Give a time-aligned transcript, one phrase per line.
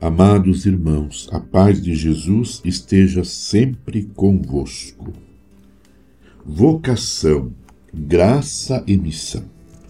[0.00, 5.12] Amados irmãos, a paz de Jesus esteja sempre convosco.
[6.46, 7.52] Vocação,
[7.92, 9.42] graça e missão.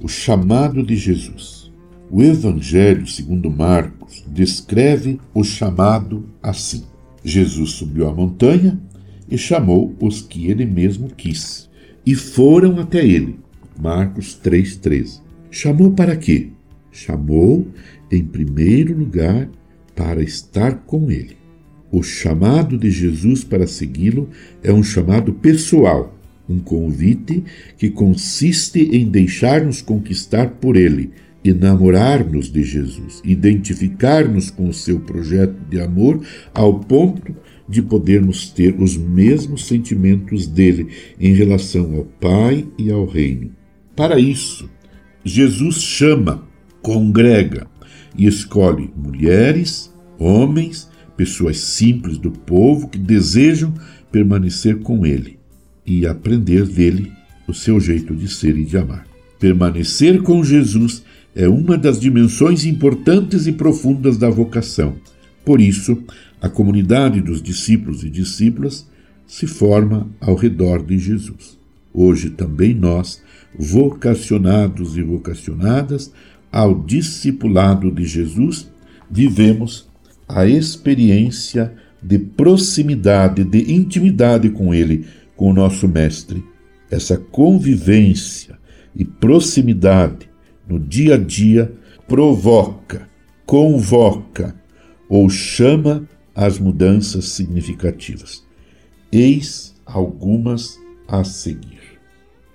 [0.00, 1.70] O chamado de Jesus.
[2.10, 6.82] O Evangelho, segundo Marcos, descreve o chamado assim:
[7.22, 8.80] Jesus subiu a montanha
[9.30, 11.70] e chamou os que ele mesmo quis,
[12.04, 13.38] e foram até ele.
[13.80, 15.20] Marcos 3:13.
[15.48, 16.48] Chamou para quê?
[16.90, 17.68] Chamou
[18.10, 19.48] em primeiro lugar
[20.02, 21.36] para estar com Ele.
[21.88, 24.28] O chamado de Jesus para segui-lo
[24.60, 27.44] é um chamado pessoal, um convite
[27.78, 31.10] que consiste em deixar-nos conquistar por Ele,
[31.44, 36.20] enamorar-nos de Jesus, identificar-nos com o seu projeto de amor
[36.52, 37.32] ao ponto
[37.68, 40.88] de podermos ter os mesmos sentimentos dele
[41.20, 43.52] em relação ao Pai e ao Reino.
[43.94, 44.68] Para isso,
[45.24, 46.44] Jesus chama,
[46.82, 47.70] congrega,
[48.16, 49.91] e escolhe mulheres,
[50.22, 53.74] homens, pessoas simples do povo que desejam
[54.10, 55.38] permanecer com ele
[55.86, 57.12] e aprender dele
[57.46, 59.06] o seu jeito de ser e de amar.
[59.38, 61.02] Permanecer com Jesus
[61.34, 64.96] é uma das dimensões importantes e profundas da vocação.
[65.44, 66.02] Por isso,
[66.40, 68.88] a comunidade dos discípulos e discípulas
[69.26, 71.58] se forma ao redor de Jesus.
[71.92, 73.22] Hoje também nós,
[73.58, 76.12] vocacionados e vocacionadas,
[76.50, 78.70] ao discipulado de Jesus,
[79.10, 79.88] vivemos
[80.28, 81.72] a experiência
[82.02, 85.06] de proximidade, de intimidade com Ele,
[85.36, 86.44] com o nosso Mestre.
[86.90, 88.58] Essa convivência
[88.94, 90.28] e proximidade
[90.68, 91.72] no dia a dia
[92.06, 93.08] provoca,
[93.46, 94.54] convoca
[95.08, 98.42] ou chama as mudanças significativas.
[99.10, 101.98] Eis algumas a seguir.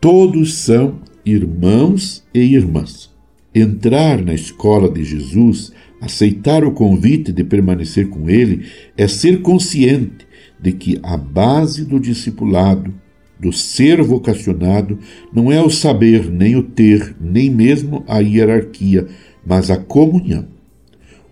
[0.00, 3.11] Todos são irmãos e irmãs.
[3.54, 10.26] Entrar na escola de Jesus, aceitar o convite de permanecer com ele, é ser consciente
[10.60, 12.94] de que a base do discipulado,
[13.38, 14.98] do ser vocacionado,
[15.32, 19.06] não é o saber, nem o ter, nem mesmo a hierarquia,
[19.44, 20.46] mas a comunhão.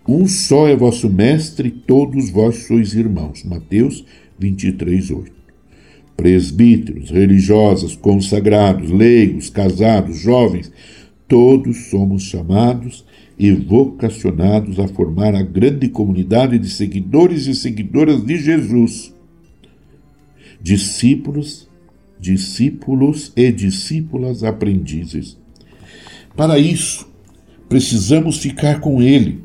[0.07, 3.43] Um só é vosso mestre, todos vós sois irmãos.
[3.43, 4.03] Mateus
[4.37, 5.31] 23, 8.
[6.17, 10.71] Presbíteros, religiosas, consagrados, leigos, casados, jovens,
[11.31, 13.05] Todos somos chamados
[13.39, 19.15] e vocacionados a formar a grande comunidade de seguidores e seguidoras de Jesus.
[20.61, 21.69] Discípulos,
[22.19, 25.37] discípulos e discípulas aprendizes.
[26.35, 27.09] Para isso,
[27.69, 29.41] precisamos ficar com Ele,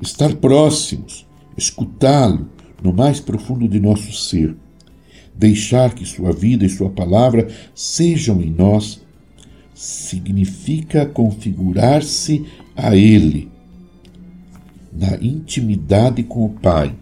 [0.00, 2.48] estar próximos, escutá-lo
[2.82, 4.56] no mais profundo de nosso ser,
[5.36, 9.02] deixar que Sua vida e Sua palavra sejam em nós
[9.80, 12.44] significa configurar-se
[12.76, 13.50] a Ele
[14.92, 16.94] na intimidade com o Pai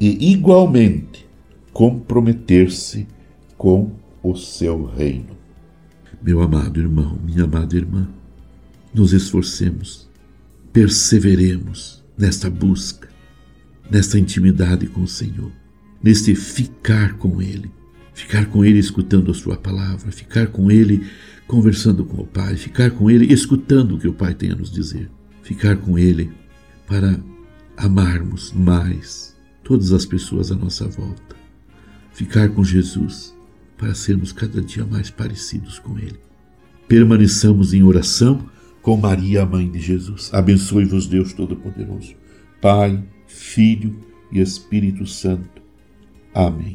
[0.00, 1.26] e, igualmente,
[1.74, 3.06] comprometer-se
[3.58, 3.90] com
[4.22, 5.36] o seu reino.
[6.22, 8.08] Meu amado irmão, minha amada irmã,
[8.94, 10.08] nos esforcemos,
[10.72, 13.10] perseveremos nesta busca,
[13.90, 15.52] nesta intimidade com o Senhor,
[16.02, 17.70] neste ficar com Ele,
[18.16, 21.06] ficar com Ele escutando a Sua palavra, ficar com Ele
[21.46, 24.72] conversando com o Pai, ficar com Ele, escutando o que o Pai tem a nos
[24.72, 25.10] dizer,
[25.42, 26.32] ficar com Ele
[26.86, 27.20] para
[27.76, 31.36] amarmos mais todas as pessoas à nossa volta,
[32.10, 33.36] ficar com Jesus
[33.76, 36.18] para sermos cada dia mais parecidos com Ele.
[36.88, 38.48] Permaneçamos em oração
[38.80, 40.32] com Maria, a mãe de Jesus.
[40.32, 42.14] Abençoe-vos, Deus Todo-Poderoso,
[42.62, 43.94] Pai, Filho
[44.32, 45.60] e Espírito Santo.
[46.32, 46.74] Amém.